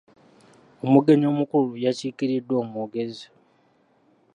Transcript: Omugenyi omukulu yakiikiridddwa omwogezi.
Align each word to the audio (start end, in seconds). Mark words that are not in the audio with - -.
Omugenyi 0.83 1.25
omukulu 1.33 1.71
yakiikiridddwa 1.83 2.55
omwogezi. 2.63 3.27